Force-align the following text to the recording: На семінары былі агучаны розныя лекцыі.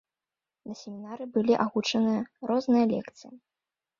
На 0.69 0.73
семінары 0.79 1.27
былі 1.35 1.53
агучаны 1.65 2.15
розныя 2.53 2.85
лекцыі. 2.95 3.33